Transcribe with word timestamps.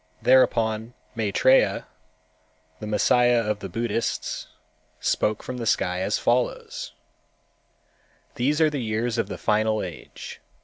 Thereupon 0.23 0.95
Maitrêya, 1.15 1.85
the 2.79 2.87
Messiah 2.87 3.39
of 3.47 3.59
the 3.59 3.69
Buddhists, 3.69 4.47
spoke 4.99 5.43
from 5.43 5.57
the 5.57 5.67
sky 5.67 5.99
as 6.01 6.17
follows: 6.17 6.93
"These 8.33 8.59
are 8.61 8.71
the 8.71 8.81
years 8.81 9.19
of 9.19 9.27
the 9.27 9.37
final 9.37 9.83
age. 9.83 10.41